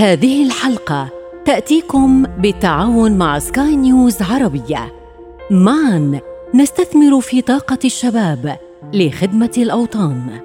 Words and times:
هذه 0.00 0.46
الحلقة 0.46 1.08
تأتيكم 1.44 2.22
بالتعاون 2.22 3.18
مع 3.18 3.38
سكاي 3.38 3.76
نيوز 3.76 4.22
عربية. 4.22 4.92
معا 5.50 6.20
نستثمر 6.54 7.20
في 7.20 7.42
طاقة 7.42 7.78
الشباب 7.84 8.58
لخدمة 8.92 9.50
الأوطان. 9.58 10.40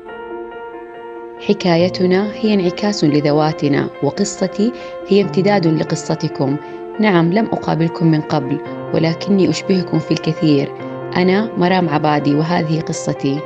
حكايتنا 1.47 2.31
هي 2.33 2.53
انعكاس 2.53 3.03
لذواتنا 3.03 3.89
وقصتي 4.03 4.71
هي 5.07 5.21
امتداد 5.21 5.67
لقصتكم. 5.67 6.57
نعم 6.99 7.33
لم 7.33 7.45
أقابلكم 7.45 8.11
من 8.11 8.21
قبل 8.21 8.59
ولكني 8.93 9.49
أشبهكم 9.49 9.99
في 9.99 10.11
الكثير. 10.11 10.71
أنا 11.15 11.51
مرام 11.57 11.89
عبادي 11.89 12.35
وهذه 12.35 12.81
قصتي. 12.81 13.39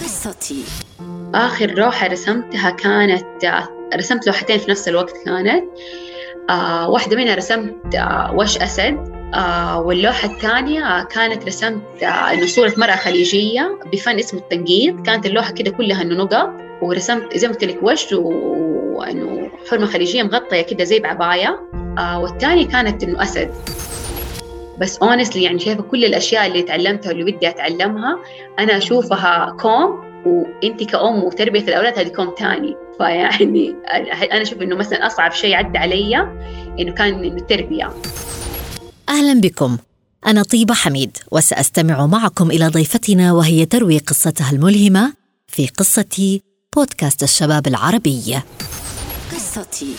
قصتي 0.00 0.64
آخر 1.34 1.66
لوحة 1.66 2.06
رسمتها 2.06 2.70
كانت 2.70 3.24
رسمت 3.94 4.26
لوحتين 4.26 4.58
في 4.58 4.70
نفس 4.70 4.88
الوقت 4.88 5.14
كانت. 5.24 5.64
آه 6.50 6.90
واحدة 6.90 7.16
منها 7.16 7.34
رسمت 7.34 7.94
آه 7.94 8.34
وش 8.34 8.58
أسد. 8.58 9.16
آه 9.34 9.80
واللوحة 9.80 10.28
الثانية 10.28 11.04
كانت 11.04 11.44
رسمت 11.46 12.02
آه 12.02 12.06
إنه 12.32 12.46
صورة 12.46 12.72
مرأة 12.76 12.96
خليجية 12.96 13.78
بفن 13.92 14.18
اسمه 14.18 14.40
التنقيط. 14.40 15.00
كانت 15.06 15.26
اللوحة 15.26 15.52
كده 15.52 15.70
كلها 15.70 16.02
إنه 16.02 16.14
نقط. 16.24 16.50
ورسمت 16.82 17.36
زي 17.36 17.48
ما 17.48 17.54
قلت 17.54 17.64
لك 17.64 17.78
وش 17.82 18.12
وإنه 18.12 19.50
حرمة 19.70 19.86
خليجية 19.86 20.22
مغطية 20.22 20.60
كده 20.62 20.84
زي 20.84 20.98
بعباية. 20.98 21.60
آه 21.98 22.20
والثانية 22.20 22.66
كانت 22.68 23.02
إنه 23.02 23.22
أسد. 23.22 23.54
بس 24.78 24.98
اونستلي 24.98 25.42
يعني 25.42 25.58
شايفة 25.58 25.82
كل 25.82 26.04
الأشياء 26.04 26.46
اللي 26.46 26.62
تعلمتها 26.62 27.10
واللي 27.10 27.32
بدي 27.32 27.48
أتعلمها 27.48 28.18
أنا 28.58 28.76
أشوفها 28.76 29.56
كوم 29.60 30.05
وانت 30.26 30.82
كأم 30.82 31.24
وتربية 31.24 31.60
الأولاد 31.60 31.98
هذه 31.98 32.08
كوم 32.08 32.34
ثاني 32.38 32.76
فيعني 32.98 33.74
أنا 34.32 34.42
أشوف 34.42 34.62
إنه 34.62 34.76
مثلا 34.76 35.06
أصعب 35.06 35.32
شيء 35.32 35.54
عدى 35.54 35.78
علي 35.78 36.16
إنه 36.78 36.92
كان 36.92 37.24
إنه 37.24 37.36
التربية. 37.36 37.90
أهلا 39.08 39.40
بكم. 39.40 39.78
أنا 40.26 40.42
طيبة 40.42 40.74
حميد 40.74 41.16
وسأستمع 41.30 42.06
معكم 42.06 42.50
إلى 42.50 42.68
ضيفتنا 42.68 43.32
وهي 43.32 43.66
تروي 43.66 43.98
قصتها 43.98 44.50
الملهمة 44.50 45.12
في 45.46 45.66
قصة 45.66 46.40
بودكاست 46.76 47.22
الشباب 47.22 47.66
العربي. 47.66 48.40
قصتي. 49.32 49.94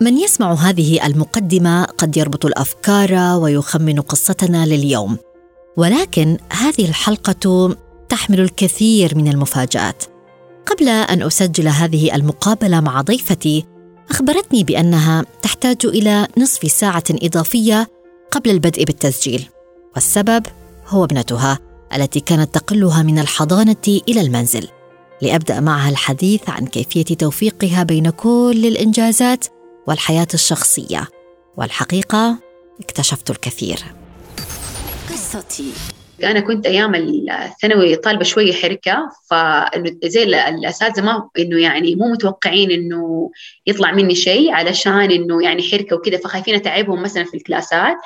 من 0.00 0.18
يسمع 0.18 0.52
هذه 0.54 1.06
المقدمة 1.06 1.84
قد 1.84 2.16
يربط 2.16 2.46
الأفكار 2.46 3.38
ويخمن 3.38 4.00
قصتنا 4.00 4.66
لليوم. 4.66 5.18
ولكن 5.76 6.38
هذه 6.52 6.88
الحلقة 6.88 7.76
تحمل 8.10 8.40
الكثير 8.40 9.18
من 9.18 9.28
المفاجآت. 9.28 10.04
قبل 10.66 10.88
أن 10.88 11.22
أسجل 11.22 11.68
هذه 11.68 12.14
المقابلة 12.14 12.80
مع 12.80 13.00
ضيفتي 13.00 13.64
أخبرتني 14.10 14.64
بأنها 14.64 15.24
تحتاج 15.42 15.76
إلى 15.84 16.26
نصف 16.38 16.72
ساعة 16.72 17.04
إضافية 17.10 17.90
قبل 18.30 18.50
البدء 18.50 18.84
بالتسجيل 18.84 19.48
والسبب 19.94 20.46
هو 20.86 21.04
ابنتها 21.04 21.58
التي 21.94 22.20
كانت 22.20 22.54
تقلها 22.54 23.02
من 23.02 23.18
الحضانة 23.18 24.00
إلى 24.08 24.20
المنزل. 24.20 24.68
لأبدأ 25.22 25.60
معها 25.60 25.90
الحديث 25.90 26.50
عن 26.50 26.66
كيفية 26.66 27.04
توفيقها 27.04 27.82
بين 27.82 28.10
كل 28.10 28.66
الإنجازات 28.66 29.44
والحياة 29.86 30.28
الشخصية 30.34 31.08
والحقيقة 31.56 32.38
اكتشفت 32.80 33.30
الكثير. 33.30 33.84
قصتي. 35.10 35.72
أنا 36.24 36.40
كنت 36.40 36.66
أيام 36.66 36.94
الثانوي 36.94 37.96
طالبة 37.96 38.24
شوية 38.24 38.52
حركة 38.52 39.08
فزي 39.30 40.22
الأساتذة 40.22 41.02
ما 41.02 41.28
إنه 41.38 41.60
يعني 41.60 41.94
مو 41.96 42.08
متوقعين 42.08 42.70
إنه 42.70 43.30
يطلع 43.66 43.92
مني 43.92 44.14
شيء 44.14 44.52
علشان 44.52 45.10
إنه 45.10 45.42
يعني 45.42 45.62
حركة 45.62 45.96
وكذا 45.96 46.18
فخايفين 46.18 46.54
أتعبهم 46.54 47.02
مثلا 47.02 47.24
في 47.24 47.36
الكلاسات. 47.36 47.96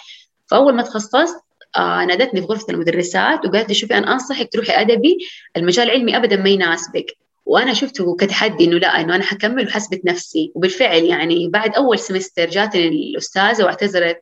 فأول 0.47 0.75
ما 0.75 0.83
تخصصت 0.83 1.37
آه 1.77 2.05
نادتني 2.05 2.41
في 2.41 2.47
غرفة 2.47 2.73
المدرسات 2.73 3.47
وقالت 3.47 3.69
لي 3.69 3.75
شوفي 3.75 3.99
أنا 3.99 4.13
أنصحك 4.13 4.53
تروحي 4.53 4.73
أدبي 4.73 5.19
المجال 5.57 5.91
العلمي 5.91 6.17
ابدا 6.17 6.37
ما 6.37 6.49
يناسبك. 6.49 7.07
وأنا 7.47 7.75
شفته 7.75 8.17
كتحدي 8.17 8.65
إنه 8.65 8.79
لا 8.79 9.01
إنه 9.01 9.15
أنا 9.15 9.25
حكمل 9.25 9.67
وحسبت 9.67 10.05
نفسي. 10.05 10.53
وبالفعل 10.55 11.05
يعني 11.05 11.49
بعد 11.49 11.75
أول 11.75 11.99
سمستر 11.99 12.47
جاتني 12.51 12.89
الأستاذة 12.89 13.65
واعتذرت. 13.65 14.21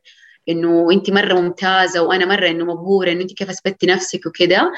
إنه 0.49 0.91
انت 0.91 1.09
مرة 1.09 1.33
ممتازة 1.33 2.01
وأنا 2.01 2.25
مرة 2.25 2.47
إنه 2.47 2.65
مبهورة 2.65 3.11
إنه 3.11 3.21
انت 3.21 3.33
كيف 3.33 3.49
أثبتي 3.49 3.85
نفسك 3.85 4.25
وكذا 4.25 4.71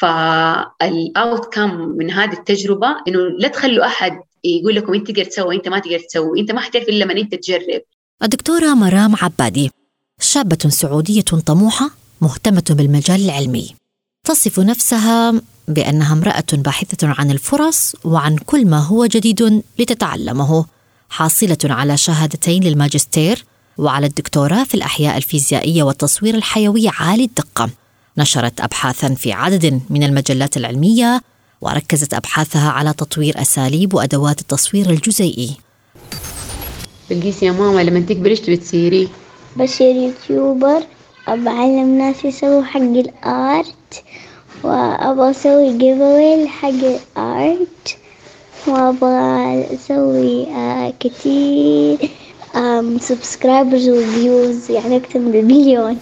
فالاوت 0.00 1.54
كم 1.54 1.70
من 1.98 2.10
هذه 2.10 2.32
التجربة 2.32 2.88
إنه 3.08 3.18
لا 3.18 3.48
تخلوا 3.48 3.86
أحد 3.86 4.20
يقول 4.44 4.74
لكم 4.74 4.94
انت 4.94 5.10
تقدر 5.10 5.24
تسوي 5.24 5.56
انت 5.56 5.68
ما 5.68 5.78
تقدر 5.78 5.98
تسوي 5.98 6.40
أنت 6.40 6.52
ما 6.52 6.60
حتعرف 6.60 6.88
إلا 6.88 7.04
لما 7.04 7.12
أنت 7.12 7.34
تجرب. 7.34 7.82
الدكتورة 8.22 8.74
مرام 8.74 9.16
عبادي 9.22 9.70
شابة 10.20 10.68
سعودية 10.68 11.22
طموحة 11.22 11.90
مهتمة 12.20 12.64
بالمجال 12.70 13.24
العلمي. 13.24 13.74
تصف 14.24 14.60
نفسها 14.60 15.34
بأنها 15.68 16.12
امرأة 16.12 16.44
باحثة 16.52 17.14
عن 17.18 17.30
الفرص 17.30 17.96
وعن 18.04 18.36
كل 18.36 18.66
ما 18.66 18.78
هو 18.78 19.06
جديد 19.06 19.62
لتتعلمه. 19.78 20.66
حاصلة 21.08 21.58
على 21.64 21.96
شهادتين 21.96 22.64
للماجستير 22.64 23.44
وعلى 23.78 24.06
الدكتوراه 24.06 24.64
في 24.64 24.74
الأحياء 24.74 25.16
الفيزيائية 25.16 25.82
والتصوير 25.82 26.34
الحيوي 26.34 26.88
عالي 26.88 27.24
الدقة. 27.24 27.70
نشرت 28.18 28.60
أبحاثا 28.60 29.14
في 29.14 29.32
عدد 29.32 29.80
من 29.90 30.02
المجلات 30.02 30.56
العلمية 30.56 31.22
وركزت 31.60 32.14
أبحاثها 32.14 32.70
على 32.70 32.92
تطوير 32.92 33.40
أساليب 33.42 33.94
وأدوات 33.94 34.40
التصوير 34.40 34.90
الجزيئي. 34.90 35.56
بلقيس 37.10 37.42
يا 37.42 37.52
ماما 37.52 37.80
لما 37.80 38.00
تكبر 38.00 38.30
إيش 38.30 38.40
تبي 38.40 38.56
تصيري؟ 38.56 39.08
بصير 39.56 39.96
YouTuber 39.96 40.82
أبى 41.28 41.48
أعلم 41.48 41.98
ناس 41.98 42.24
يسووا 42.24 42.62
حق 42.62 42.80
ال 42.80 43.10
art 43.10 44.02
وأبى 44.62 45.30
أسوي 45.30 45.78
gif 45.78 46.48
حق 46.48 46.68
ال 46.68 47.00
art 47.00 47.96
وأبغى 48.66 49.66
أسوي 49.74 50.46
آه 50.48 50.92
كتير. 51.00 52.10
subscribers 53.00 53.88
و 53.88 54.02
views 54.02 54.70
يعني 54.70 54.96
أكثر 54.96 55.18
من 55.18 55.34
المليون 55.34 55.98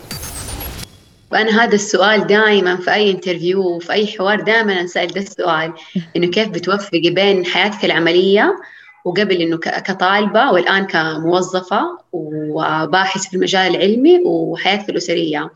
وأنا 1.33 1.65
هذا 1.65 1.75
السؤال 1.75 2.27
دائما 2.27 2.77
في 2.77 2.95
أي 2.95 3.11
interview 3.11 3.61
وفي 3.61 3.93
أي 3.93 4.07
حوار 4.07 4.41
دائما 4.41 4.81
أنسأل 4.81 5.07
ده 5.07 5.21
السؤال. 5.21 5.73
إنه 6.17 6.27
كيف 6.27 6.49
بتوفقي 6.49 7.11
بين 7.11 7.47
حياتك 7.47 7.85
العملية 7.85 8.57
وقبل 9.05 9.37
إنه 9.37 9.57
كطالبة 9.57 10.53
والآن 10.53 10.87
كموظفة 10.87 11.99
وباحث 12.13 13.29
في 13.29 13.35
المجال 13.35 13.77
العلمي 13.77 14.21
وحياتك 14.25 14.91
الأسرية؟ 14.91 15.51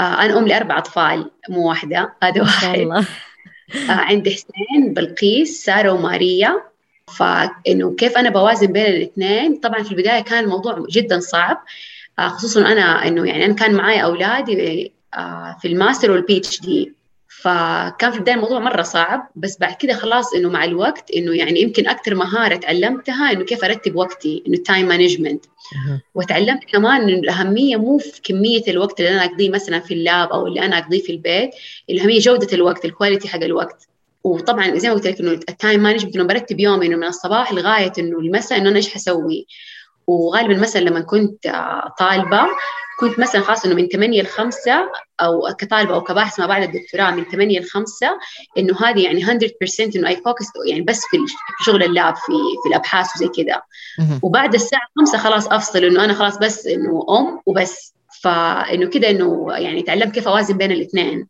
آه، 0.00 0.02
أنا 0.02 0.38
أم 0.38 0.48
لأربع 0.48 0.78
أطفال 0.78 1.30
مو 1.48 1.68
واحدة 1.68 2.12
هذا 2.22 2.40
واحد. 2.40 2.78
الله. 2.78 3.06
آه، 3.88 3.92
عندي 3.92 4.30
حسين 4.30 4.94
بلقيس 4.94 5.64
سارة 5.64 5.90
وماريا. 5.92 6.69
فإنه 7.16 7.94
كيف 7.94 8.18
أنا 8.18 8.30
بوازن 8.30 8.66
بين 8.66 8.86
الإثنين؟ 8.86 9.56
طبعا 9.56 9.82
في 9.82 9.92
البداية 9.92 10.20
كان 10.20 10.44
الموضوع 10.44 10.86
جدا 10.90 11.20
صعب 11.20 11.64
آه، 12.18 12.28
خصوصا 12.28 12.60
أنا 12.60 13.08
إنه 13.08 13.28
يعني 13.28 13.44
أنا 13.44 13.54
كان 13.54 13.74
معي 13.74 14.04
اولادي 14.04 14.92
آه، 15.14 15.56
في 15.60 15.68
الماستر 15.68 16.10
وال 16.10 16.36
PhD 16.36 16.92
فكان 17.28 18.10
في 18.10 18.16
البداية 18.16 18.34
الموضوع 18.34 18.58
مرة 18.58 18.82
صعب 18.82 19.30
بس 19.36 19.58
بعد 19.58 19.74
كده 19.74 19.94
خلاص 19.94 20.34
إنه 20.34 20.48
مع 20.48 20.64
الوقت 20.64 21.10
إنه 21.10 21.36
يعني 21.36 21.60
يمكن 21.60 21.88
أكثر 21.88 22.14
مهارة 22.14 22.56
تعلمتها 22.56 23.32
إنه 23.32 23.44
كيف 23.44 23.64
أرتب 23.64 23.96
وقتي 23.96 24.42
إنه 24.46 24.56
ال 24.56 24.62
time 24.62 24.88
management 24.88 25.44
وتعلمت 26.14 26.64
كمان 26.64 27.02
إنه 27.02 27.18
الأهمية 27.18 27.76
مو 27.76 27.98
في 27.98 28.20
كمية 28.22 28.62
الوقت 28.68 29.00
اللي 29.00 29.10
أنا 29.10 29.24
أقضيه 29.24 29.50
مثلا 29.50 29.80
في 29.80 29.94
ال 29.94 30.03
lab 30.03 30.28
أو 30.28 30.46
اللي 30.46 30.60
أنا 30.60 30.78
أقضيه 30.78 31.02
في 31.02 31.12
البيت 31.12 31.50
الأهمية 31.90 32.18
جودة 32.18 32.48
الوقت 32.52 32.84
ال 32.84 32.89
quality 32.89 33.28
حق 33.28 33.42
الوقت. 33.42 33.88
وطبعا 34.24 34.78
زي 34.78 34.88
ما 34.88 34.94
قلت 34.94 35.06
لك 35.06 35.20
إنه 35.20 35.30
ال 35.30 35.40
time 35.40 35.82
management 35.82 36.16
إنه 36.16 36.24
برتب 36.24 36.60
يومي 36.60 36.86
إنه 36.86 36.96
من 36.96 37.04
الصباح 37.04 37.52
لغاية 37.52 37.92
إنه 37.98 38.18
المساء 38.18 38.58
إنه 38.58 38.68
أنا 38.68 38.76
إيش 38.76 38.94
حسوي. 38.94 39.46
وغالبا 40.06 40.60
مثلا 40.60 40.80
لما 40.80 41.00
كنت 41.00 41.52
طالبة 41.98 42.46
كنت 43.00 43.18
مثلا 43.18 43.42
خاصه 43.42 43.66
إنه 43.66 43.74
من 43.74 43.88
8 43.88 44.22
ل 44.22 44.26
5 44.26 44.88
أو 45.20 45.54
كطالبة 45.58 45.94
أو 45.94 46.00
كباحث 46.00 46.40
ما 46.40 46.46
بعد 46.46 46.62
الدكتوراه 46.62 47.10
من 47.10 47.24
8 47.24 47.60
ل 47.60 47.64
5 47.64 48.18
إنه 48.58 48.74
هذه 48.84 49.04
يعني 49.04 49.24
100% 49.24 49.96
إنه 49.96 50.08
I 50.08 50.16
focus 50.16 50.46
يعني 50.66 50.82
بس 50.82 51.00
في 51.00 51.16
شغل 51.64 51.82
ال 51.82 51.91
lab 51.91 52.16
في 52.16 52.32
في 52.62 52.68
الأبحاث 52.68 53.06
وزي 53.16 53.28
كذا. 53.28 53.62
وبعد 54.22 54.54
الساعة 54.54 54.82
5 54.98 55.18
خلاص 55.18 55.48
أفصل 55.48 55.84
إنه 55.84 56.04
أنا 56.04 56.14
خلاص 56.14 56.38
بس 56.38 56.66
إنه 56.66 57.06
أم 57.10 57.40
وبس. 57.46 57.94
فإنه 58.22 58.86
كذا 58.86 59.10
إنه 59.10 59.46
يعني 59.50 59.82
تعلمت 59.82 60.14
كيف 60.14 60.28
أوازن 60.28 60.56
بين 60.56 60.72
الاثنين. 60.72 61.26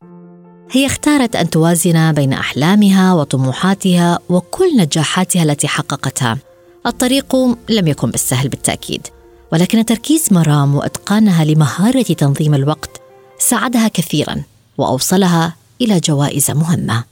هي 0.72 0.86
اختارت 0.86 1.36
أن 1.36 1.50
توازن 1.50 2.12
بين 2.12 2.32
أحلامها 2.32 3.14
وطموحاتها 3.14 4.18
وكل 4.28 4.76
نجاحاتها 4.76 5.42
التي 5.42 5.68
حققتها. 5.68 6.38
الطريق 6.86 7.36
لم 7.68 7.88
يكن 7.88 8.10
بالسهل 8.10 8.48
بالتأكيد 8.48 9.06
ولكن 9.52 9.84
تركيز 9.84 10.32
مرام 10.32 10.74
وإتقانها 10.74 11.44
لمهارة 11.44 12.02
تنظيم 12.02 12.54
الوقت 12.54 13.00
ساعدها 13.38 13.88
كثيرا 13.88 14.42
وأوصلها 14.78 15.56
إلى 15.80 16.00
جوائز 16.00 16.50
مهمة. 16.50 17.04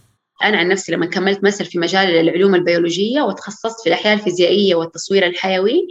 أنا 0.44 0.56
عن 0.58 0.68
نفسي 0.68 0.92
لما 0.92 1.06
كملت 1.06 1.44
مثلا 1.44 1.66
في 1.66 1.78
مجال 1.78 2.08
العلوم 2.08 2.54
البيولوجية 2.54 3.22
وتخصصت 3.22 3.80
في 3.82 3.88
الأحياء 3.88 4.14
الفيزيائية 4.14 4.74
والتصوير 4.74 5.26
الحيوي 5.26 5.88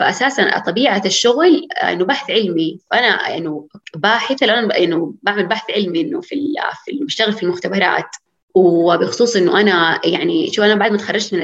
فاساسا 0.00 0.58
طبيعة 0.58 1.02
الشغل 1.06 1.68
إنه 1.82 2.04
بحث 2.04 2.30
علمي. 2.30 2.78
فأنا 2.90 3.36
إنه 3.36 3.68
باحثة 3.96 4.46
لأنه 4.46 4.74
إنه 4.74 5.14
بعمل 5.22 5.46
بحث 5.46 5.70
علمي 5.70 6.00
إنه 6.00 6.20
في 6.20 6.54
في 6.84 7.04
بشتغل 7.04 7.32
في 7.32 7.42
المختبرات. 7.42 8.08
وبخصوص 8.54 9.36
إنه 9.36 9.60
أنا 9.60 10.00
يعني 10.04 10.52
شو 10.52 10.62
أنا 10.62 10.74
بعد 10.74 10.90
ما 10.92 10.98
تخرجت 10.98 11.34
من 11.34 11.42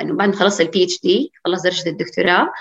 إنه 0.00 0.14
بعد 0.14 0.28
ما 0.28 0.36
خلصت 0.36 0.60
ال 0.60 0.84
PhD 0.84 1.32
خلصت 1.44 1.64
درجة 1.64 1.88
الدكتوراه 1.88 2.52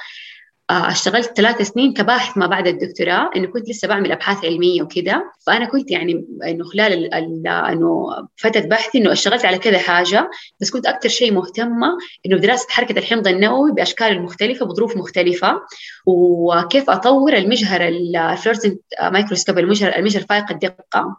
اشتغلت 0.70 1.38
ثلاث 1.38 1.62
سنين 1.62 1.94
كباحث 1.94 2.38
ما 2.38 2.48
بعد 2.48 2.68
الدكتوراه 2.68 3.30
إنه 3.36 3.48
كنت 3.48 3.70
لسه 3.70 3.88
بعمل 3.88 4.12
أبحاث 4.12 4.46
علمية 4.46 4.82
وكذا. 4.82 5.24
فأنا 5.48 5.66
كنت 5.66 5.92
يعني 5.92 6.26
إنه 6.46 6.64
خلال 6.64 7.14
إنه 7.44 8.08
فترة 8.38 8.62
بحثي 8.62 8.98
إنه 8.98 9.12
اشتغلت 9.12 9.46
على 9.46 9.58
كذا 9.58 9.78
حاجة 9.78 10.30
بس 10.62 10.72
كنت 10.72 10.86
أكثر 10.86 11.10
شيء 11.10 11.34
مهتمة 11.34 11.98
إنه 12.26 12.38
بدراسه 12.38 12.68
حركة 12.70 13.00
الحمض 13.00 13.28
النووي 13.28 13.72
بأشكال 13.72 14.22
مختلفه 14.22 14.66
بظروف 14.66 14.98
مختلفة. 14.98 15.62
وكيف 16.06 16.90
أطور 16.90 17.34
المجهر 17.34 17.88
ال 17.88 17.95
fluorescent 17.95 18.82
microscope 19.02 19.60
المجهر 19.60 19.96
المجهر 19.96 20.24
فائق 20.30 20.52
الدقة. 20.52 20.84
آه، 20.96 21.16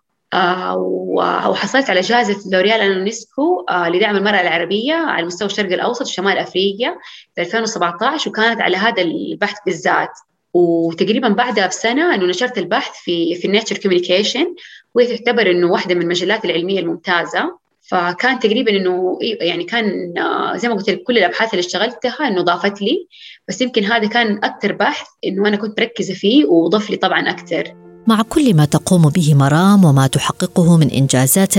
وحصلت 0.77 1.91
على 1.91 2.01
جائزة 2.01 2.51
لوريال 2.51 2.81
اليونسكو 2.81 3.65
آه، 3.71 3.89
لدعم 3.89 4.17
المرأة 4.17 4.41
العربية 4.41 4.95
على 4.95 5.27
مستوى 5.27 5.47
الشرق 5.49 5.73
الأوسط 5.73 6.03
وشمال 6.03 6.39
أفريقيا 6.39 6.99
في 7.35 7.41
2017 7.41 8.31
وكانت 8.31 8.61
على 8.61 8.77
هذا 8.77 9.03
البحث 9.03 9.57
بالذات. 9.67 10.11
وتقريبا 10.55 11.29
بعدها 11.29 11.67
بسنة 11.67 12.15
أنه 12.15 12.27
نشرت 12.27 12.59
البحث 12.59 12.93
في 13.05 13.35
في 13.35 13.45
ال 13.45 13.50
Nature 13.50 13.79
Communications 13.79 14.55
وهي 14.95 15.17
تعتبر 15.17 15.51
أنه 15.51 15.73
واحدة 15.73 15.95
من 15.95 16.03
المجلات 16.03 16.45
العلمية 16.45 16.81
الممتازة. 16.81 17.59
فكان 17.91 18.39
تقريبا 18.39 18.71
إنه 18.71 19.19
يعني 19.21 19.65
كان 19.65 20.19
آه، 20.19 20.57
زي 20.57 20.69
ما 20.69 20.75
قلت 20.75 20.91
لك 20.91 21.03
كل 21.03 21.19
الأبحاث 21.19 21.51
اللي 21.51 21.61
اشتغلتها 21.61 22.29
إنه 22.29 22.43
ضافت 22.43 22.83
لي. 22.83 23.09
بس 23.49 23.61
يمكن 23.61 23.85
هذا 23.85 24.09
كان 24.09 24.41
أكثر 24.45 24.73
بحث 24.73 25.07
إنه 25.25 25.49
أنا 25.49 25.57
كنت 25.57 25.81
مركزة 25.81 26.15
فيه 26.15 26.45
وضاف 26.45 26.91
لي 26.91 26.97
طبعا 26.97 27.31
أكثر. 27.31 27.84
مع 28.07 28.23
كل 28.23 28.57
ما 28.57 28.65
تقوم 28.65 29.09
به 29.09 29.35
مرام 29.35 29.85
وما 29.85 30.07
تحققه 30.07 30.77
من 30.77 30.91
إنجازات 30.91 31.57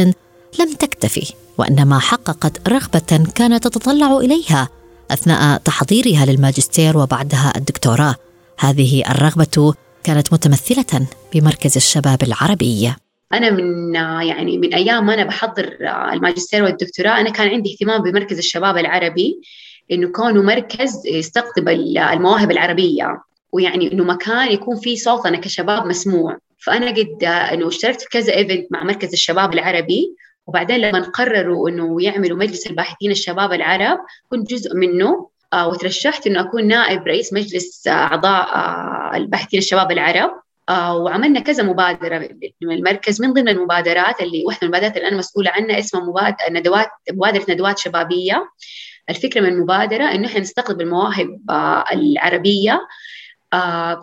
لم 0.60 0.74
تكتفي 0.80 1.34
وإنما 1.58 2.00
حققت 2.00 2.70
رغبة 2.70 3.26
كانت 3.36 3.68
تتطلع 3.68 4.18
إليها 4.18 4.70
أثناء 5.12 5.58
تحضيرها 5.58 6.26
للماجستير 6.26 6.98
وبعدها 6.98 7.54
الدكتوراه. 7.58 8.16
هذه 8.60 9.04
الرغبة 9.10 9.74
كانت 10.04 10.34
متمثلة 10.34 11.08
بمركز 11.34 11.76
الشباب 11.76 12.24
العربي. 12.24 12.94
أنا 13.34 13.50
من 13.50 13.96
يعني 14.28 14.58
من 14.58 14.74
أيام 14.74 15.06
ما 15.06 15.14
أنا 15.14 15.24
بحضر 15.24 15.78
الماجستير 16.14 16.64
والدكتوراه 16.64 17.20
أنا 17.22 17.30
كان 17.30 17.48
عندي 17.48 17.74
اهتمام 17.74 18.02
بمركز 18.02 18.38
الشباب 18.38 18.78
العربي 18.78 19.42
إنه 19.92 20.08
كونه 20.08 20.42
مركز 20.42 21.06
يستقطب 21.06 21.70
المواهب 21.70 22.52
العربية. 22.52 23.22
ويعني 23.52 23.92
إنه 23.94 24.04
مكان 24.04 24.52
يكون 24.52 24.76
فيه 24.76 24.96
صوتنا 24.96 25.38
كشباب 25.38 25.86
مسموع. 25.86 26.38
فأنا 26.58 26.90
قد 26.92 27.24
إنه 27.24 27.68
اشتركت 27.68 28.02
في 28.02 28.10
كذا 28.10 28.34
ايفنت 28.34 28.72
مع 28.72 28.84
مركز 28.84 29.12
الشباب 29.14 29.54
العربي 29.54 30.16
وبعدين 30.48 30.78
لما 30.78 31.00
قرروا 31.00 31.70
إنه 31.70 32.04
يعملوا 32.04 32.38
مجلس 32.38 32.68
الباحثين 32.68 33.12
الشباب 33.12 33.54
العرب 33.54 34.00
كنت 34.30 34.50
جزء 34.50 34.76
منه 34.76 35.30
آه 35.54 35.68
وترشحت 35.68 36.28
إنه 36.28 36.42
أكون 36.42 36.68
نائب 36.68 37.08
رئيس 37.08 37.34
مجلس 37.34 37.88
أعضاء 37.88 38.56
آه 38.56 39.12
الباحثين 39.16 39.60
الشباب 39.60 39.92
العرب. 39.92 40.32
آه 40.70 40.98
وعملنا 40.98 41.40
كذا 41.40 41.64
مبادرة 41.64 42.30
من 42.62 42.72
المركز 42.72 43.22
من 43.22 43.34
ضمن 43.34 43.50
المبادرات 43.50 44.22
اللي 44.22 44.44
واحدة 44.46 44.68
من 44.68 44.74
المبادرات 44.74 44.98
اللي 44.98 45.08
أنا 45.08 45.18
مسؤولة 45.18 45.52
عنها 45.52 45.80
اسمها 45.80 46.04
مبادرة 46.04 46.38
ندوات 46.50 46.88
مبادرة 47.12 47.46
ندوات 47.50 47.78
شبابية. 47.78 48.50
الفكرة 49.10 49.42
من 49.42 49.48
المبادرة 49.48 50.04
إنه 50.04 50.28
إحنا 50.28 50.40
نستقطب 50.40 50.82
المواهب 50.82 51.40
العربية. 51.94 52.72
آه، 52.74 52.88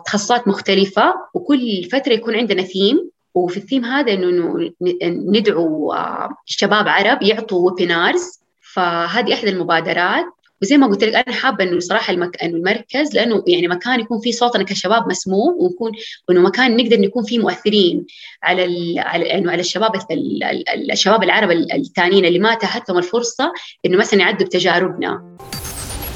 تخصصات 0.05 0.47
مختلفة 0.47 1.13
وكل 1.33 1.83
فترة 1.91 2.13
يكون 2.13 2.35
عندنا 2.35 2.63
ثيم 2.63 3.09
وفي 3.33 3.57
الثيم 3.57 3.85
هذا 3.85 4.13
إنه 4.13 4.71
ندعو 5.03 5.93
آه، 5.93 6.29
شباب 6.45 6.87
عرب 6.87 7.23
يعطوا 7.23 7.69
ويبينارز 7.69 8.39
فهذه 8.73 9.33
احدى 9.33 9.49
المبادرات. 9.49 10.25
وزي 10.61 10.77
ما 10.77 10.87
قلت 10.87 11.03
لك 11.03 11.15
أنا 11.15 11.35
حابة 11.35 11.63
إنه 11.63 11.79
صراحة 11.79 12.13
المك... 12.13 12.43
إنه 12.43 12.57
المركز 12.57 13.15
لأنه 13.15 13.43
يعني 13.47 13.67
مكان 13.67 13.99
يكون 13.99 14.19
فيه 14.19 14.31
صوتنا 14.31 14.63
كشباب 14.63 15.07
مسموع 15.07 15.53
ونكون 15.59 15.91
انه 16.29 16.41
مكان 16.41 16.77
نقدر 16.77 16.99
نكون 16.99 17.23
فيه 17.23 17.39
مؤثرين 17.39 18.05
على 18.43 18.65
ال... 18.65 18.99
على 18.99 19.33
إنه 19.33 19.51
على 19.51 19.59
الشباب 19.59 19.95
ال... 20.11 20.43
الشباب 20.91 21.23
العرب 21.23 21.51
الثانيين 21.51 22.25
اللي 22.25 22.39
ما 22.39 22.53
اتاحت 22.53 22.89
الفرصة 22.89 23.53
إنه 23.85 23.97
مثلا 23.97 24.19
يعدوا 24.19 24.45
بتجاربنا. 24.45 25.37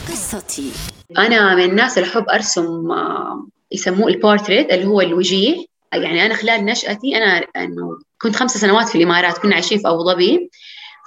قصتي. 0.07 0.71
أنا 1.17 1.55
من 1.55 1.63
الناس 1.63 1.97
اللي 1.97 2.09
أحب 2.09 2.29
أرسم 2.29 2.91
آه، 2.91 3.47
يسموه 3.71 4.07
البورتريت 4.07 4.73
اللي 4.73 4.85
هو 4.85 5.01
الوجيه. 5.01 5.65
يعني 5.93 6.25
أنا 6.25 6.33
خلال 6.33 6.65
نشأتي 6.65 7.17
أنا 7.17 7.45
إنه 7.55 7.99
كنت 8.21 8.35
خمس 8.35 8.57
سنوات 8.57 8.89
في 8.89 8.95
الإمارات 8.95 9.37
كنا 9.37 9.55
عايشين 9.55 9.77
في 9.79 9.87
أبو 9.87 10.03
ظبي. 10.03 10.49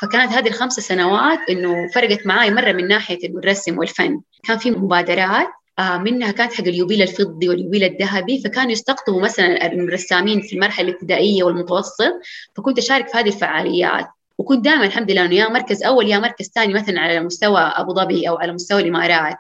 فكانت 0.03 0.33
هذه 0.33 0.49
الخمس 0.49 0.73
سنوات 0.73 1.39
إنه 1.51 1.89
فرقت 1.95 2.27
معي 2.27 2.51
مرة 2.51 2.73
من 2.73 2.89
ناحية 2.89 3.29
إنه 3.29 3.39
الرسم 3.39 3.79
والفن. 3.79 4.21
كان 4.45 4.59
في 4.59 4.71
مبادرات 4.71 5.49
آه، 5.79 5.99
منها 5.99 6.31
كانت 6.31 6.53
حق 6.53 6.65
اليوبيل 6.65 7.03
الفضي 7.03 7.49
واليوبيل 7.49 7.85
الذهبي. 7.85 8.43
فكانوا 8.45 8.71
يستقطبوا 8.71 9.21
مثلا 9.21 9.73
الرسامين 9.73 10.41
في 10.41 10.53
المرحلة 10.53 10.89
الابتدائية 10.89 11.45
والمتوسط. 11.45 12.13
فكنت 12.57 12.79
أشارك 12.79 13.09
في 13.09 13.19
هذه 13.19 13.29
الفعاليات. 13.29 14.07
وكنت 14.41 14.65
دائما 14.65 14.85
الحمد 14.85 15.11
لله 15.11 15.25
إنه 15.25 15.35
يا 15.35 15.49
مركز 15.49 15.83
أول 15.83 16.09
يا 16.09 16.19
مركز 16.19 16.51
ثاني 16.55 16.75
مثلا 16.75 17.01
على 17.01 17.21
مستوى 17.21 17.61
أبو 17.61 17.95
ظبي 17.95 18.29
أو 18.29 18.37
على 18.37 18.53
مستوى 18.53 18.83
الامارات 18.83 19.37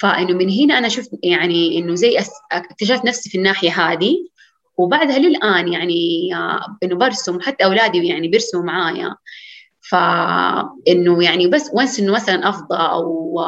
فإنه 0.00 0.34
من 0.34 0.50
هنا 0.50 0.78
أنا 0.78 0.88
شفت 0.88 1.10
يعني 1.22 1.78
إنه 1.78 1.94
زي 1.94 2.18
اكتشفت 2.52 3.04
نفسي 3.04 3.30
في 3.30 3.38
الناحية 3.38 3.70
هذه. 3.70 4.16
وبعدها 4.78 5.18
للآن 5.18 5.72
يعني 5.72 6.30
إنه 6.82 6.96
برسم 6.96 7.40
حتى 7.40 7.64
أولادي 7.64 8.06
يعني 8.06 8.28
بيرسموا 8.28 8.64
معايا. 8.64 9.16
فإنه 9.80 11.24
يعني 11.24 11.46
بس 11.46 11.70
وانس 11.74 12.00
إنه 12.00 12.12
مثلا 12.12 12.48
أفضى 12.48 12.76
أو 12.76 13.40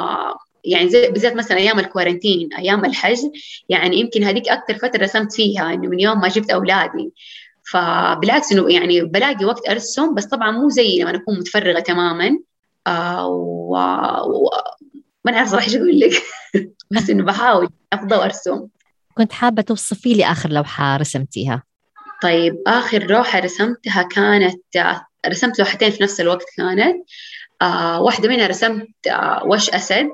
يعني 0.65 0.89
زي 0.89 1.11
بالذات 1.11 1.37
مثلا 1.37 1.59
أيام 1.59 1.79
الكورنتين 1.79 2.55
أيام 2.55 2.85
الحج 2.85 3.19
يعني 3.69 4.01
يمكن 4.01 4.25
هذيك 4.25 4.49
أكثر 4.49 4.75
فترة 4.75 5.03
رسمت 5.03 5.33
فيها 5.33 5.75
إنه 5.75 5.89
من 5.89 6.01
يوم 6.01 6.21
ما 6.21 6.29
جبت 6.29 6.51
أولادي. 6.51 7.13
فبالعكس 7.71 8.53
إنه 8.53 8.73
يعني 8.73 9.01
بلاقي 9.01 9.45
وقت 9.45 9.69
ارسم 9.69 10.15
بس 10.15 10.25
طبعا 10.25 10.51
مو 10.51 10.69
زي 10.69 10.99
لما 10.99 11.17
أكون 11.17 11.39
متفرغة 11.39 11.81
تماما 11.81 12.39
آه 12.87 13.27
و... 13.27 13.77
و... 14.27 14.51
ما 15.25 15.33
نعرف 15.33 15.49
صراحة 15.49 15.67
إيش 15.67 15.77
أقول 15.77 16.01
لك. 16.01 16.23
بس 16.91 17.11
إنه 17.11 17.25
بحاول 17.25 17.69
افضل 17.93 18.17
وارسم 18.17 18.67
كنت 19.15 19.33
حابة 19.33 19.63
توصفي 19.63 20.15
لي 20.15 20.25
آخر 20.25 20.51
لوحة 20.51 20.97
رسمتيها. 20.97 21.63
طيب 22.23 22.63
آخر 22.67 23.07
لوحة 23.07 23.39
رسمتها 23.39 24.03
كانت 24.03 24.61
رسمت 25.27 25.59
لوحتين 25.59 25.91
في 25.91 26.03
نفس 26.03 26.21
الوقت 26.21 26.47
كانت 26.57 26.97
آه 27.63 28.01
واحدة 28.03 28.29
منها 28.29 28.47
رسمت 28.47 29.07
آه 29.07 29.43
وش 29.47 29.71
أسد. 29.71 30.09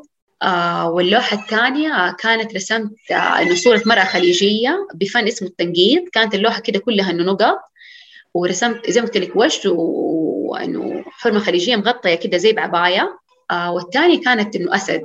واللوحة 0.87 1.37
الثانية 1.37 2.17
كانت 2.19 2.55
رسمت 2.55 2.91
آه 3.11 3.15
إنه 3.15 3.55
صورة 3.55 3.83
مرأة 3.87 4.05
خليجية 4.05 4.87
بفن 4.95 5.27
اسمه 5.27 5.49
التنقيط. 5.49 6.09
كانت 6.13 6.35
اللوحة 6.35 6.61
كده 6.61 6.79
كلها 6.79 7.11
إنه 7.11 7.25
نقط. 7.25 7.59
ورسمت 8.35 8.91
زي 8.91 9.01
ما 9.01 9.07
قلت 9.07 9.17
لك 9.17 9.37
وش 9.37 9.61
وإنه 9.67 11.05
حرمة 11.07 11.39
خليجية 11.39 11.77
مغطية 11.77 12.15
كده 12.15 12.39
زي 12.39 12.53
بعباية. 12.53 13.19
آه 13.51 13.73
والثاني 13.73 14.17
كانت 14.17 14.57
إنه 14.57 14.75
أسد. 14.77 15.03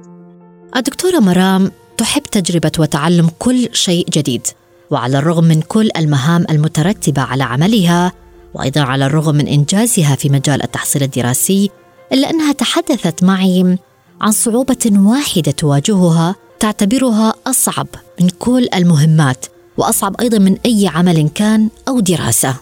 الدكتورة 0.76 1.20
مرام 1.20 1.72
تحب 1.98 2.22
تجربة 2.22 2.72
وتعلم 2.80 3.30
كل 3.40 3.70
شيء 3.74 4.06
جديد. 4.10 4.48
وعلى 4.92 5.18
الرغم 5.18 5.44
من 5.44 5.62
كل 5.62 5.90
المهام 5.98 6.46
المترتبة 6.50 7.22
على 7.22 7.44
عملها 7.44 8.12
وأيضا 8.54 8.82
على 8.82 9.06
الرغم 9.06 9.36
من 9.36 9.48
إنجازها 9.48 10.16
في 10.16 10.30
مجال 10.30 10.64
التحصيل 10.64 11.04
الدراسي 11.04 11.70
إلا 12.14 12.30
أنها 12.30 12.52
تحدثت 12.52 13.24
معي 13.24 13.78
عن 14.22 14.32
صعوبة 14.32 14.92
واحدة 14.96 15.52
تواجهها 15.52 16.36
تعتبرها 16.60 17.34
أصعب 17.48 17.88
من 18.22 18.30
كل 18.30 18.68
المهمات 18.76 19.46
وأصعب 19.78 20.22
أيضا 20.22 20.38
من 20.38 20.58
أي 20.66 20.88
عمل 20.96 21.30
كان 21.30 21.70
أو 21.88 22.00
دراسة. 22.00 22.56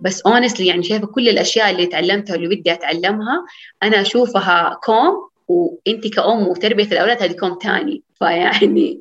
بس 0.00 0.20
اونستلي 0.20 0.66
يعني 0.66 0.82
شايفة 0.82 1.06
كل 1.06 1.28
الأشياء 1.28 1.70
اللي 1.70 1.86
تعلمتها 1.86 2.34
واللي 2.34 2.56
بدي 2.56 2.72
أتعلمها 2.72 3.44
أنا 3.82 4.00
أشوفها 4.00 4.80
كوم 4.84 5.28
وأنت 5.48 6.06
كأم 6.06 6.48
وتربية 6.48 6.84
الأولاد 6.84 7.22
هذه 7.22 7.32
كوم 7.32 7.58
ثاني 7.62 8.02
فيعني 8.18 9.00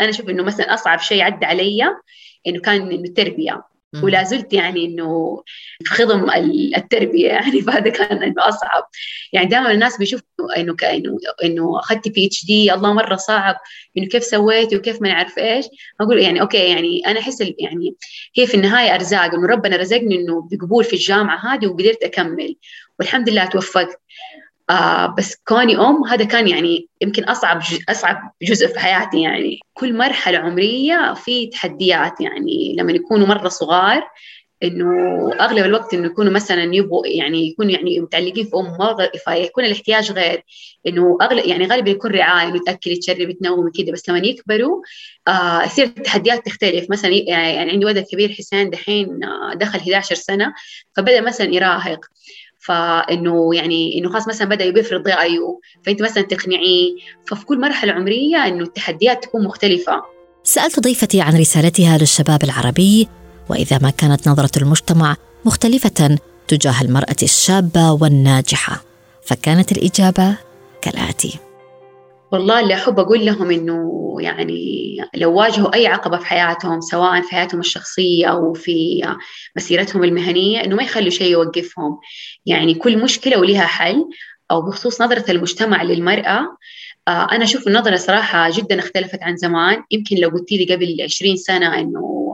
أنا 0.00 0.10
أشوف 0.10 0.28
إنه 0.28 0.42
مثلا 0.42 0.74
أصعب 0.74 0.98
شيء 0.98 1.22
عدى 1.22 1.46
علي 1.46 1.82
إنه 2.46 2.60
كان 2.60 2.90
التربية. 2.90 3.62
ولا 4.02 4.22
زلت 4.24 4.52
يعني 4.52 4.84
إنه 4.84 5.42
في 5.84 5.94
خضم 5.94 6.30
التربية 6.76 7.28
يعني 7.38 7.62
فهذا 7.62 7.90
كان 7.90 8.22
إنه 8.22 8.48
أصعب. 8.48 8.84
يعني 9.32 9.46
دائما 9.46 9.72
الناس 9.72 9.98
بيشوفوا 9.98 10.24
إنه 10.56 10.74
كانه 10.74 11.18
انه 11.44 11.78
أخذت 11.78 12.08
PhD 12.08 12.74
الله 12.74 12.92
مرة 12.92 13.16
صعب 13.16 13.56
إنه 13.98 14.06
كيف 14.06 14.24
سويتي 14.24 14.76
وكيف 14.76 15.02
ما 15.02 15.08
نعرف 15.08 15.38
إيش. 15.38 15.66
أقول 16.00 16.18
يعني 16.18 16.40
okay 16.40 16.58
يعني 16.58 17.02
أنا 17.06 17.20
أحس 17.20 17.40
يعني 17.40 17.94
هي 18.36 18.46
في 18.46 18.54
النهاية 18.54 18.94
أرزاق 18.94 19.34
إنه 19.34 19.46
ربنا 19.46 19.76
رزقني 19.76 20.14
إنه 20.14 20.48
بقبول 20.50 20.84
في 20.84 20.92
الجامعة 20.92 21.54
هذه 21.54 21.66
وقدرت 21.66 22.02
أكمل. 22.02 22.56
والحمد 22.98 23.28
لله 23.28 23.44
توفقت. 23.44 24.00
آه 24.70 25.06
بس 25.18 25.36
كوني 25.48 25.76
أم 25.76 26.04
هذا 26.04 26.24
كان 26.24 26.48
يعني 26.48 26.88
يمكن 27.02 27.24
أصعب 27.24 27.62
أصعب 27.88 28.32
جزء 28.42 28.66
في 28.66 28.78
حياتي 28.78 29.22
يعني. 29.22 29.60
كل 29.74 29.96
مرحلة 29.96 30.38
عمرية 30.38 31.14
في 31.14 31.46
تحديات 31.46 32.20
يعني 32.20 32.76
لما 32.78 32.92
يكونوا 32.92 33.26
مرة 33.26 33.48
صغار 33.48 34.10
إنه 34.62 34.86
أغلب 35.40 35.64
الوقت 35.64 35.94
إنه 35.94 36.06
يكونوا 36.06 36.32
مثلا 36.32 36.74
يبغوا 36.74 37.06
يعني 37.06 37.48
يكونوا 37.48 37.70
يعني 37.72 38.00
متعلقين 38.00 38.44
في 38.44 38.56
أم 38.56 38.76
فيكون 39.24 39.64
الاحتياج 39.64 40.12
غير 40.12 40.44
إنه 40.86 41.18
اغلب 41.22 41.46
يعني 41.46 41.66
غالبا 41.66 41.90
يكون 41.90 42.10
رعاية 42.10 42.48
إنه 42.48 42.60
تاكلي 42.66 42.96
تشربي 42.96 43.32
تنومي 43.32 43.70
كذا. 43.70 43.92
بس 43.92 44.08
لما 44.08 44.18
يكبروا 44.18 44.82
آه 45.28 45.62
يصير 45.64 45.84
التحديات 45.84 46.46
تختلف. 46.46 46.90
مثلا 46.90 47.10
يعني 47.10 47.70
عندي 47.70 47.86
ولد 47.86 48.04
كبير 48.12 48.32
حسين 48.32 48.70
دحين 48.70 49.24
آه 49.24 49.54
دخل 49.54 49.78
11 49.78 50.14
سنة 50.14 50.54
فبدأ 50.96 51.20
مثلا 51.20 51.54
يراهق. 51.54 52.00
فإنه 52.58 53.54
يعني 53.54 53.98
إنه 53.98 54.10
خلاص 54.10 54.28
مثلا 54.28 54.48
بدأ 54.48 54.70
بيفرض 54.70 55.08
رأيه 55.08 55.58
فأنت 55.86 56.02
مثلا 56.02 56.22
تقنعيه. 56.22 56.96
ففي 57.26 57.44
كل 57.44 57.60
مرحلة 57.60 57.92
عمرية 57.92 58.46
إنه 58.46 58.64
التحديات 58.64 59.24
تكون 59.24 59.44
مختلفة. 59.44 60.02
سالت 60.44 60.80
ضيفتي 60.80 61.20
عن 61.20 61.40
رسالتها 61.40 61.98
للشباب 61.98 62.44
العربي 62.44 63.08
وإذا 63.48 63.78
ما 63.82 63.90
كانت 63.90 64.28
نظرة 64.28 64.62
المجتمع 64.62 65.16
مختلفة 65.44 66.18
تجاه 66.48 66.82
المرأة 66.82 67.16
الشابة 67.22 67.92
والناجحة 67.92 68.84
فكانت 69.24 69.72
الإجابة 69.72 70.36
كالآتي. 70.82 71.47
والله 72.32 72.60
اللي 72.60 72.74
أحب 72.74 72.98
أقول 72.98 73.26
لهم 73.26 73.50
إنه 73.50 74.16
يعني 74.20 74.96
لو 75.14 75.32
واجهوا 75.34 75.74
أي 75.74 75.86
عقبة 75.86 76.18
في 76.18 76.26
حياتهم 76.26 76.80
سواء 76.80 77.22
في 77.22 77.30
حياتهم 77.30 77.60
الشخصية 77.60 78.26
أو 78.26 78.52
في 78.54 79.02
مسيرتهم 79.56 80.04
المهنية 80.04 80.64
إنه 80.64 80.76
ما 80.76 80.82
يخلوا 80.82 81.10
شيء 81.10 81.32
يوقفهم. 81.32 81.98
يعني 82.46 82.74
كل 82.74 82.98
مشكلة 83.02 83.38
ولها 83.38 83.66
حل 83.66 84.04
أو 84.50 84.62
بخصوص 84.62 85.02
نظرة 85.02 85.30
المجتمع 85.30 85.82
للمرأة 85.82 86.56
آه، 87.08 87.28
أنا 87.32 87.44
أشوف 87.44 87.68
النظرة 87.68 87.96
صراحة 87.96 88.50
جدا 88.50 88.78
اختلفت 88.78 89.22
عن 89.22 89.36
زمان. 89.36 89.84
يمكن 89.90 90.16
لو 90.16 90.28
قلت 90.28 90.52
لي 90.52 90.74
قبل 90.74 90.96
20 91.02 91.36
سنة 91.36 91.78
إنه 91.78 92.32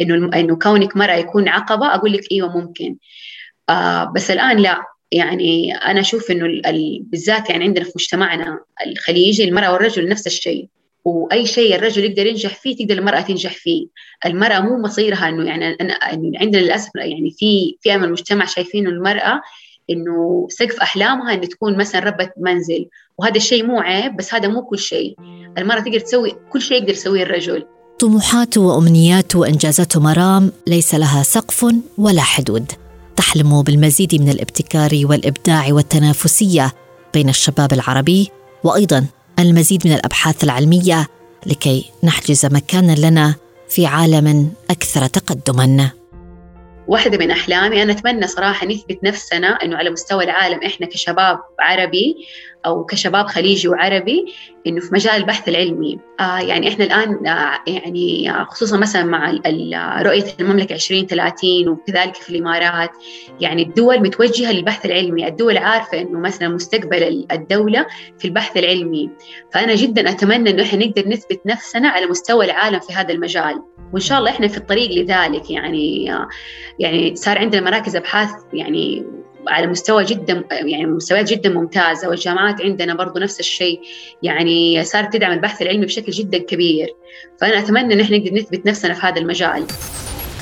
إنه 0.00 0.30
إنه 0.40 0.56
كونك 0.56 0.96
مرأة 0.96 1.14
يكون 1.14 1.48
عقبة 1.48 1.94
أقول 1.94 2.12
لك 2.12 2.32
إيوه 2.32 2.56
ممكن. 2.56 2.96
آه 3.68 4.04
بس 4.04 4.30
الآن 4.30 4.56
لا. 4.58 4.82
يعني 5.12 5.74
أنا 5.76 6.00
أشوف 6.00 6.30
إنه 6.30 6.60
بالذات 7.00 7.50
يعني 7.50 7.64
عندنا 7.64 7.84
في 7.84 7.92
مجتمعنا 7.96 8.58
الخليجي 8.86 9.44
المرأة 9.44 9.72
والرجل 9.72 10.08
نفس 10.08 10.26
الشيء. 10.26 10.68
وأي 11.04 11.46
شيء 11.46 11.74
الرجل 11.74 12.04
يقدر 12.04 12.26
ينجح 12.26 12.54
فيه 12.54 12.76
تقدر 12.76 12.98
المرأة 12.98 13.20
تنجح 13.20 13.52
فيه. 13.52 13.86
المرأة 14.26 14.60
مو 14.60 14.82
مصيرها 14.82 15.28
إنه 15.28 15.44
يعني 15.44 15.76
أنا 15.80 15.98
عندنا 16.36 16.60
للأسف 16.60 16.90
يعني 16.94 17.30
في 17.38 17.76
فئه 17.80 17.96
من 17.96 18.04
المجتمع 18.04 18.44
شايفين 18.44 18.86
المرأة 18.86 19.40
إنه 19.90 20.46
سقف 20.50 20.80
أحلامها 20.80 21.34
إنه 21.34 21.46
تكون 21.46 21.76
مثلا 21.76 22.00
ربة 22.00 22.30
منزل. 22.36 22.86
وهذا 23.18 23.36
الشيء 23.36 23.66
مو 23.66 23.80
عيب 23.80 24.16
بس 24.16 24.34
هذا 24.34 24.48
مو 24.48 24.62
كل 24.62 24.78
شيء. 24.78 25.16
المرأة 25.58 25.80
تقدر 25.80 25.98
تسوي 25.98 26.36
كل 26.52 26.62
شيء 26.62 26.78
يقدر 26.78 26.92
يسويه 26.92 27.22
الرجل. 27.22 27.66
طموحات 27.98 28.58
وأمنيات 28.58 29.36
وإنجازات 29.36 29.96
مرام 29.96 30.52
ليس 30.66 30.94
لها 30.94 31.22
سقف 31.22 31.66
ولا 31.98 32.22
حدود. 32.22 32.72
تحلم 33.20 33.62
بالمزيد 33.62 34.22
من 34.22 34.28
الابتكار 34.28 34.90
والإبداع 35.04 35.66
والتنافسية 35.70 36.72
بين 37.14 37.28
الشباب 37.28 37.72
العربي 37.72 38.30
وأيضا 38.64 39.06
المزيد 39.38 39.86
من 39.86 39.92
الأبحاث 39.92 40.44
العلمية 40.44 41.06
لكي 41.46 41.90
نحجز 42.04 42.46
مكانا 42.46 42.92
لنا 42.92 43.34
في 43.68 43.86
عالم 43.86 44.52
أكثر 44.70 45.06
تقدما. 45.06 45.90
واحدة 46.88 47.18
من 47.18 47.30
أحلامي 47.30 47.82
أنا 47.82 47.92
أتمنى 47.92 48.26
صراحة 48.26 48.66
نثبت 48.66 48.98
نفسنا 49.04 49.48
إنه 49.48 49.76
على 49.76 49.90
مستوى 49.90 50.24
العالم 50.24 50.64
إحنا 50.64 50.86
كشباب 50.86 51.38
عربي 51.60 52.16
أو 52.66 52.84
كشباب 52.84 53.26
خليجي 53.26 53.68
وعربي 53.68 54.24
إنه 54.66 54.80
في 54.80 54.88
مجال 54.92 55.14
البحث 55.14 55.48
العلمي. 55.48 55.98
آه 56.20 56.38
يعني 56.38 56.68
إحنا 56.68 56.84
الآن 56.84 57.26
آه 57.26 57.58
يعني 57.66 58.30
آه 58.30 58.44
خصوصا 58.44 58.76
مثلا 58.76 59.04
مع 59.04 59.30
رؤية 60.02 60.24
المملكة 60.40 60.74
2030 60.74 61.68
وكذلك 61.68 62.14
في 62.14 62.30
الإمارات 62.30 62.90
يعني 63.40 63.62
الدول 63.62 64.00
متوجهة 64.00 64.52
للبحث 64.52 64.86
العلمي. 64.86 65.26
الدول 65.26 65.58
عارفة 65.58 66.00
إنه 66.00 66.18
مثلا 66.20 66.48
مستقبل 66.48 67.26
الدولة 67.32 67.86
في 68.18 68.24
البحث 68.24 68.56
العلمي. 68.56 69.10
فأنا 69.52 69.74
جدا 69.74 70.10
أتمنى 70.10 70.50
إنه 70.50 70.62
إحنا 70.62 70.86
نقدر 70.86 71.08
نثبت 71.08 71.40
نفسنا 71.46 71.88
على 71.88 72.06
مستوى 72.06 72.44
العالم 72.44 72.80
في 72.80 72.92
هذا 72.92 73.12
المجال. 73.12 73.62
وإن 73.92 74.02
شاء 74.02 74.18
الله 74.18 74.30
إحنا 74.30 74.48
في 74.48 74.58
الطريق 74.58 74.90
لذلك. 74.90 75.50
يعني 75.50 76.12
آه 76.12 76.28
يعني 76.78 77.16
صار 77.16 77.38
عندنا 77.38 77.60
مراكز 77.62 77.96
أبحاث 77.96 78.30
يعني 78.52 79.06
على 79.48 79.66
مستوى 79.66 80.04
جدا 80.04 80.44
يعني 80.50 80.86
مستويات 80.86 81.30
جدا 81.30 81.48
ممتازة. 81.48 82.08
والجامعات 82.08 82.62
عندنا 82.62 82.94
برضو 82.94 83.20
نفس 83.20 83.40
الشيء. 83.40 83.80
يعني 84.22 84.84
صارت 84.84 85.12
تدعم 85.12 85.32
البحث 85.32 85.62
العلمي 85.62 85.86
بشكل 85.86 86.12
جدا 86.12 86.38
كبير. 86.38 86.88
فأنا 87.40 87.58
أتمنى 87.58 87.94
إن 87.94 88.00
إحنا 88.00 88.18
نقدر 88.18 88.34
نثبت 88.34 88.66
نفسنا 88.66 88.94
في 88.94 89.06
هذا 89.06 89.20
المجال. 89.20 89.64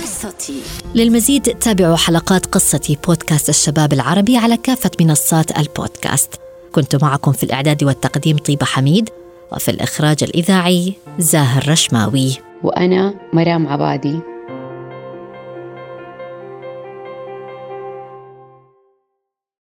قصتي. 0.03 0.61
للمزيد 0.95 1.43
تابعوا 1.43 1.97
حلقات 1.97 2.47
قصتي 2.47 2.99
بودكاست 3.07 3.49
الشباب 3.49 3.93
العربي 3.93 4.37
على 4.37 4.57
كافة 4.57 4.91
منصات 5.01 5.59
البودكاست. 5.59 6.35
كنت 6.73 6.97
معكم 7.03 7.33
في 7.33 7.43
الإعداد 7.43 7.85
والتقديم 7.85 8.37
طيبة 8.37 8.67
حميد 8.67 9.11
وفي 9.53 9.71
الإخراج 9.71 10.25
الإذاعي 10.25 10.95
زاهر 11.19 11.69
رشماوي. 11.69 12.37
وأنا 12.63 13.15
مرام 13.33 13.69
عبادي. 13.69 14.21